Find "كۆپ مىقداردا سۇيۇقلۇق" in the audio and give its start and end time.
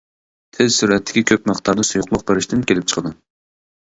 1.31-2.25